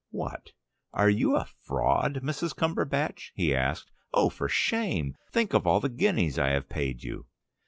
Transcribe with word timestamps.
"What? 0.09 0.53
Are 0.93 1.11
you 1.11 1.35
a 1.35 1.45
fraud, 1.45 2.21
Mrs. 2.23 2.55
Cumberbatch?" 2.55 3.33
he 3.35 3.53
asked. 3.53 3.91
"Oh, 4.15 4.29
for 4.29 4.49
shame! 4.49 5.13
Think 5.31 5.53
of 5.53 5.67
all 5.67 5.79
the 5.79 5.89
guineas 5.89 6.39
I 6.39 6.49
have 6.53 6.69
paid 6.69 7.03
you." 7.03 7.27